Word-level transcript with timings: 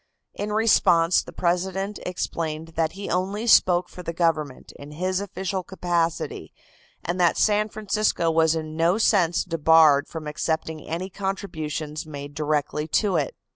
In 0.33 0.51
response 0.51 1.21
the 1.21 1.31
President 1.31 1.99
explained 2.07 2.69
that 2.69 2.93
he 2.93 3.07
only 3.07 3.45
spoke 3.45 3.87
for 3.87 4.01
the 4.01 4.13
government, 4.15 4.71
in 4.79 4.93
his 4.93 5.21
official 5.21 5.61
capacity, 5.61 6.51
and 7.05 7.19
that 7.19 7.37
San 7.37 7.69
Francisco 7.69 8.31
was 8.31 8.55
in 8.55 8.75
no 8.75 8.97
sense 8.97 9.43
debarred 9.43 10.07
from 10.07 10.25
accepting 10.25 10.81
any 10.87 11.11
contributions 11.11 12.07
made 12.07 12.33
directly 12.33 12.87
to 12.87 13.15
it. 13.15 13.35